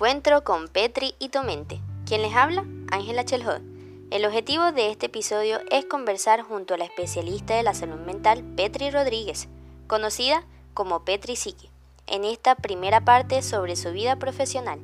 [0.00, 1.78] Encuentro con Petri y Tomente.
[2.06, 2.64] ¿Quién les habla?
[2.90, 3.60] Ángela Chelhod.
[4.10, 8.42] El objetivo de este episodio es conversar junto a la especialista de la salud mental
[8.56, 9.48] Petri Rodríguez,
[9.88, 10.42] conocida
[10.72, 11.68] como Petri Psique,
[12.06, 14.80] en esta primera parte sobre su vida profesional.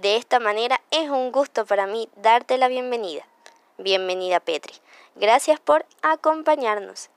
[0.00, 3.26] De esta manera es un gusto para mí darte la bienvenida.
[3.76, 4.72] Bienvenida Petri.
[5.16, 7.10] Gracias por acompañarnos.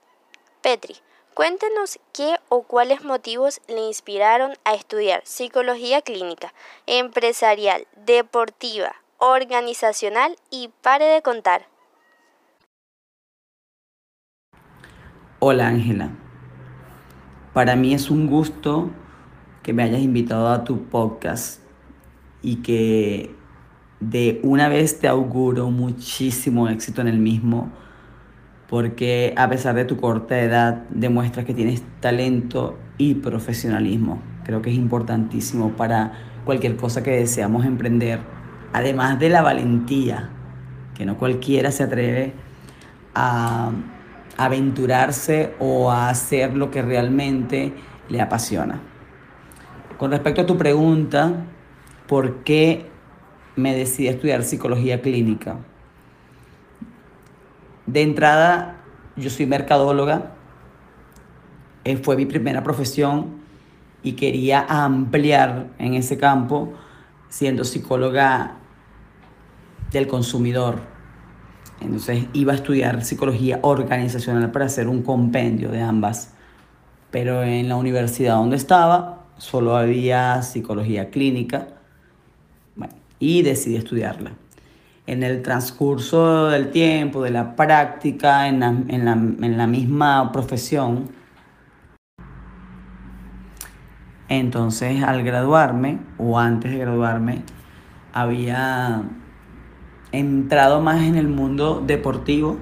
[0.62, 0.98] Petri,
[1.40, 6.54] cuéntenos qué o cuáles motivos le inspiraron a estudiar psicología clínica,
[6.86, 11.62] empresarial, deportiva, organizacional y pare de contar.
[15.40, 16.10] Hola Ángela,
[17.54, 18.90] para mí es un gusto
[19.64, 21.62] que me hayas invitado a tu podcast
[22.42, 23.34] y que
[24.02, 27.72] de una vez te auguro muchísimo éxito en el mismo
[28.70, 34.22] porque a pesar de tu corta edad demuestras que tienes talento y profesionalismo.
[34.44, 36.14] Creo que es importantísimo para
[36.46, 38.20] cualquier cosa que deseamos emprender,
[38.72, 40.30] además de la valentía,
[40.94, 42.34] que no cualquiera se atreve
[43.16, 43.72] a
[44.38, 47.74] aventurarse o a hacer lo que realmente
[48.08, 48.80] le apasiona.
[49.98, 51.46] Con respecto a tu pregunta,
[52.08, 52.86] ¿por qué
[53.56, 55.58] me decidí a estudiar psicología clínica?
[57.90, 58.76] De entrada,
[59.16, 60.34] yo soy mercadóloga,
[61.84, 63.40] eh, fue mi primera profesión
[64.04, 66.72] y quería ampliar en ese campo
[67.30, 68.58] siendo psicóloga
[69.92, 70.82] del consumidor.
[71.82, 76.36] Entonces iba a estudiar psicología organizacional para hacer un compendio de ambas.
[77.10, 81.70] Pero en la universidad donde estaba solo había psicología clínica
[83.18, 84.34] y decidí estudiarla
[85.10, 91.10] en el transcurso del tiempo, de la práctica, en la, misma profesión.
[94.28, 97.42] Entonces, al graduarme, o antes de graduarme,
[98.14, 99.02] había
[100.12, 102.60] entrado más en el mundo deportivo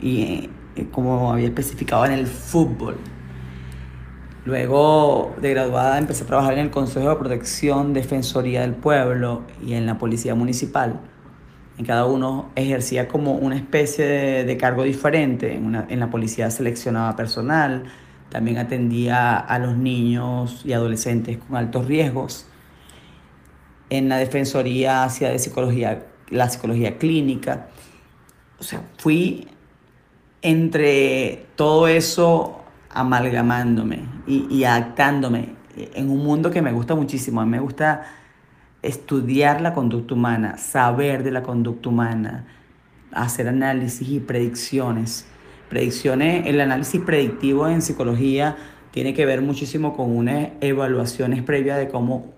[0.00, 2.96] y eh, como había especificado en el fútbol.
[4.44, 9.74] Luego de graduada empecé a trabajar en el Consejo de Protección, Defensoría del Pueblo y
[9.74, 11.13] en la Policía Municipal
[11.76, 15.54] en cada uno ejercía como una especie de, cargo diferente.
[15.54, 17.84] En, la policía seleccionaba personal,
[18.28, 22.46] también atendía a los niños y adolescentes con altos riesgos.
[23.90, 27.68] En la defensoría hacía de psicología, la psicología clínica.
[28.60, 29.48] O sea, fui
[30.42, 32.60] entre todo eso
[32.90, 37.40] amalgamándome y, y adaptándome en un mundo que me gusta muchísimo.
[37.40, 38.04] A mí me gusta
[38.84, 42.44] estudiar la conducta humana, saber de la conducta humana,
[43.12, 45.26] hacer análisis y predicciones.
[45.68, 48.56] Predicciones, el análisis predictivo en psicología
[48.90, 52.34] tiene que ver muchísimo con unas evaluaciones previas de cómo,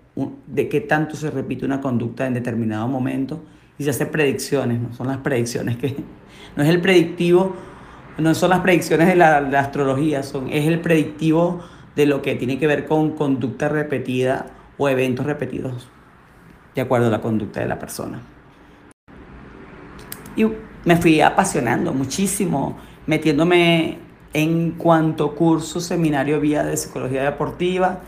[0.47, 3.43] de qué tanto se repite una conducta en determinado momento
[3.77, 5.95] y se hace predicciones, no son las predicciones que,
[6.55, 7.55] no es el predictivo,
[8.17, 11.59] no son las predicciones de la, astrología, son, es el predictivo
[11.95, 14.47] de lo que tiene que ver con conducta repetida
[14.77, 15.89] o eventos repetidos
[16.77, 18.21] de acuerdo a la conducta de la persona.
[20.35, 20.45] Y
[20.85, 22.77] me fui apasionando muchísimo,
[23.07, 23.97] metiéndome
[24.31, 28.01] en cuanto curso, seminario vía de psicología deportiva.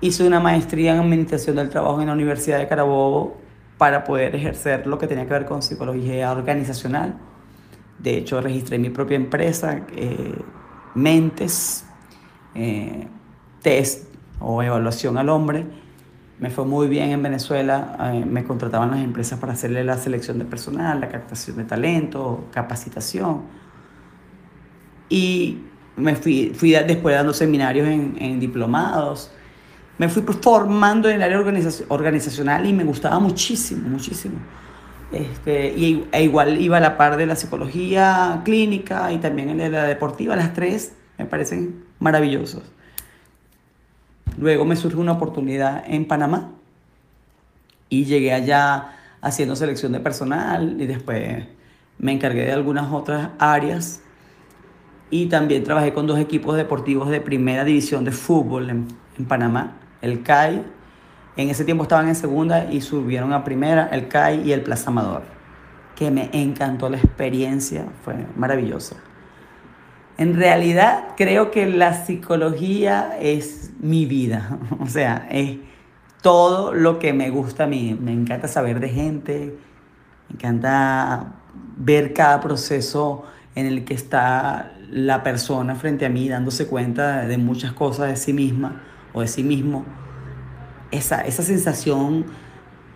[0.00, 3.36] Hice una maestría en administración del trabajo en la Universidad de Carabobo
[3.76, 7.18] para poder ejercer lo que tenía que ver con psicología organizacional.
[7.98, 10.34] De hecho, registré mi propia empresa, eh,
[10.94, 11.84] Mentes,
[12.54, 13.06] eh,
[13.60, 15.66] Test o Evaluación al Hombre
[16.38, 20.38] me fue muy bien en Venezuela, eh, me contrataban las empresas para hacerle la selección
[20.38, 23.42] de personal, la captación de talento, capacitación.
[25.08, 25.60] Y
[25.96, 29.30] me fui, fui después dando seminarios en, diplomados.
[29.98, 31.40] Me fui formando en el área
[31.88, 34.36] organizacional y me gustaba muchísimo, muchísimo.
[35.12, 39.72] Este, y, e igual iba a la par de la psicología clínica y también en
[39.72, 42.62] la deportiva, las tres me parecen maravillosos.
[44.38, 46.52] Luego me surge una oportunidad en Panamá
[47.88, 51.46] y llegué allá haciendo selección de personal y después
[51.98, 54.02] me encargué de algunas otras áreas
[55.10, 58.86] y también trabajé con dos equipos deportivos de primera división de fútbol en,
[59.26, 60.62] Panamá, el CAI.
[61.36, 64.90] En ese tiempo estaban en segunda y subieron a primera el CAI y el Plaza
[64.90, 65.22] Amador,
[65.94, 68.96] que me encantó la experiencia, fue maravillosa.
[70.18, 75.58] En realidad creo que la psicología es mi vida, o sea, es
[76.22, 77.96] todo lo que me gusta a mí.
[78.00, 79.58] Me encanta saber de gente,
[80.28, 81.34] me encanta
[81.76, 83.24] ver cada proceso
[83.54, 88.16] en el que está la persona frente a mí dándose cuenta de muchas cosas de
[88.16, 88.82] sí misma
[89.12, 89.84] o de sí mismo,
[90.90, 92.26] esa, esa sensación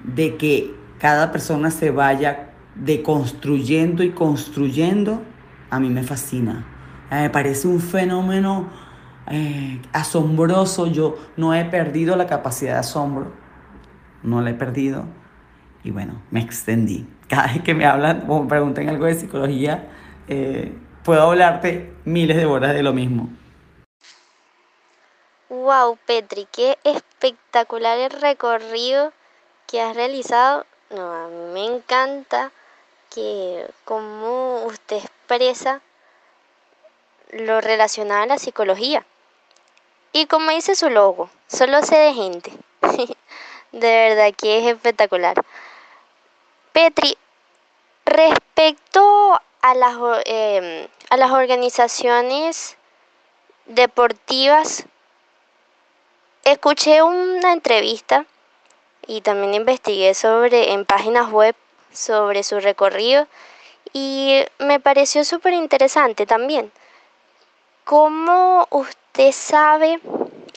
[0.04, 5.22] de que cada persona se vaya deconstruyendo y construyendo,
[5.70, 6.66] a mí me fascina.
[7.10, 8.70] Me parece un fenómeno
[9.30, 10.86] eh, asombroso.
[10.86, 13.32] Yo no he perdido la capacidad de asombro.
[14.22, 15.04] No la he perdido.
[15.82, 17.06] Y bueno, me extendí.
[17.28, 19.88] Cada vez que me hablan o me preguntan algo de psicología,
[20.28, 20.72] eh,
[21.04, 23.28] puedo hablarte miles de horas de lo mismo.
[25.48, 29.12] Wow, Petri, qué espectacular el recorrido
[29.66, 30.64] que has realizado.
[30.90, 32.52] No, a mí me encanta
[33.12, 35.80] que cómo usted expresa
[37.32, 39.04] lo relacionado a la psicología.
[40.12, 42.52] Y como dice su logo, solo sé de gente.
[43.72, 45.36] de verdad que es espectacular.
[46.72, 47.16] Petri,
[48.04, 52.76] respecto a las, em, a las organizaciones
[53.66, 54.86] deportivas,
[56.44, 58.26] escuché una entrevista
[59.06, 61.54] y también investigué sobre en páginas web
[61.92, 63.26] sobre su recorrido
[63.92, 66.72] y me pareció súper interesante también.
[67.84, 70.00] ¿Cómo usted sabe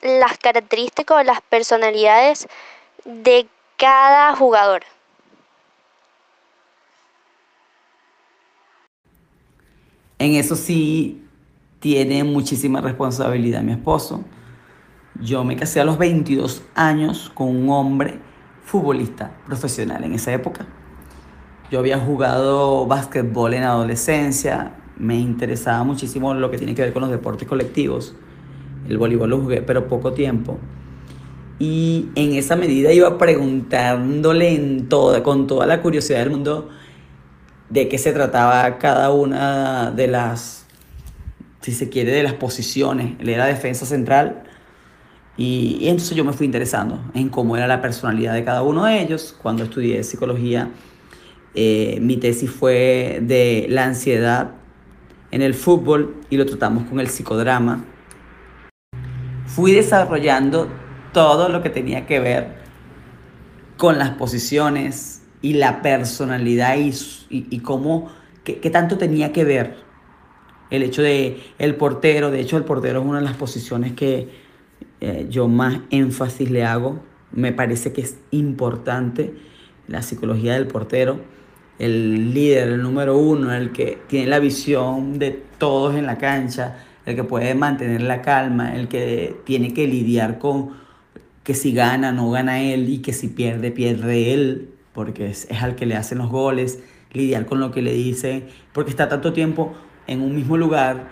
[0.01, 2.47] las características o las personalidades
[3.05, 3.47] de
[3.77, 4.83] cada jugador?
[10.19, 11.27] En eso sí
[11.79, 14.23] tiene muchísima responsabilidad mi esposo.
[15.19, 18.19] Yo me casé a los 22 años con un hombre
[18.63, 20.65] futbolista profesional en esa época.
[21.69, 27.01] Yo había jugado básquetbol en adolescencia, me interesaba muchísimo lo que tiene que ver con
[27.01, 28.15] los deportes colectivos.
[28.87, 30.57] El voleibol lo jugué, pero poco tiempo.
[31.59, 36.69] Y en esa medida iba preguntándole en toda, con toda la curiosidad del mundo
[37.69, 40.65] de qué se trataba cada una de las,
[41.61, 43.13] si se quiere, de las posiciones.
[43.19, 44.43] Él era defensa central.
[45.35, 49.01] Y, entonces yo me fui interesando en cómo era la personalidad de cada uno de
[49.01, 49.35] ellos.
[49.41, 50.69] Cuando estudié psicología,
[51.55, 54.51] eh, mi tesis fue de la ansiedad
[55.33, 57.83] en el fútbol y lo tratamos con el psicodrama.
[59.47, 60.67] Fui desarrollando
[61.11, 62.49] todo lo que tenía que ver
[63.75, 66.93] con las posiciones y la personalidad y,
[67.29, 68.11] y, cómo,
[68.43, 69.77] qué, tanto tenía que ver
[70.69, 72.29] el hecho de el portero.
[72.29, 74.29] De hecho, el portero es una de las posiciones que
[75.01, 77.01] eh, yo más énfasis le hago.
[77.31, 79.33] Me parece que es importante
[79.87, 81.21] la psicología del portero
[81.85, 86.77] el líder, el número uno, el que tiene la visión de todos en la cancha,
[87.05, 90.71] el que puede mantener la calma, el que tiene que lidiar con
[91.43, 95.75] que si gana, no gana él y que si pierde, pierde él, porque es, al
[95.75, 96.79] que le hacen los goles,
[97.11, 99.73] lidiar con lo que le dice, porque está tanto tiempo
[100.07, 101.07] en un mismo lugar,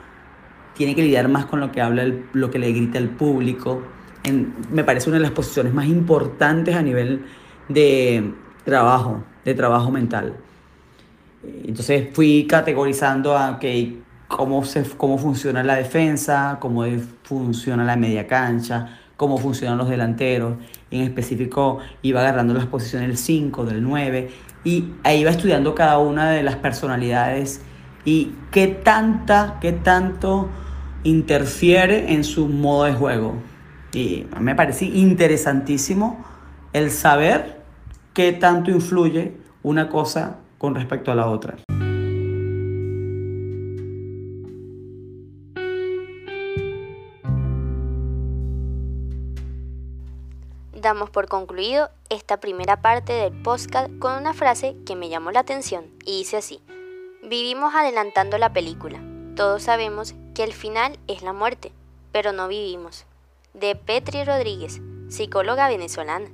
[0.75, 3.83] tiene que lidiar más con lo que habla, lo que le grita el público.
[4.71, 7.25] me parece una de las posiciones más importantes a nivel
[7.67, 8.33] de
[8.63, 10.35] trabajo, de trabajo mental.
[11.43, 13.59] Entonces fui categorizando a
[14.27, 16.85] cómo, se, cómo funciona la defensa, cómo
[17.23, 20.55] funciona la media cancha, cómo funcionan los delanteros.
[20.89, 24.29] En específico iba agarrando las posiciones del 5, del 9
[24.63, 27.62] y ahí iba estudiando cada una de las personalidades
[28.05, 30.50] y qué tanta, qué tanto
[31.03, 33.36] interfiere en su modo de juego.
[33.93, 36.24] Y me parece interesantísimo
[36.74, 37.62] el saber
[38.13, 41.58] qué tanto influye una cosa con respecto a la otra.
[50.80, 55.39] Damos por concluido esta primera parte del podcast con una frase que me llamó la
[55.39, 56.62] atención y dice así,
[57.24, 59.01] vivimos adelantando la película,
[59.36, 61.72] todos sabemos que el final es la muerte,
[62.12, 63.08] pero no vivimos.
[63.56, 66.30] De Petri Rodríguez, psicóloga venezolana.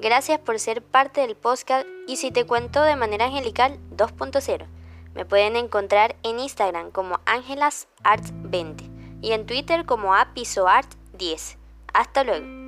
[0.00, 4.66] Gracias por ser parte del podcast y si te cuento de manera angelical 2.0.
[5.14, 11.56] Me pueden encontrar en Instagram como AngelasArt20 y en Twitter como ApisoArt10.
[11.92, 12.67] Hasta luego.